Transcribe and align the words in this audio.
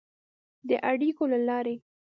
د 0.67 0.69
اړیکو 0.91 1.23
له 1.31 1.39
لارې 1.47 1.75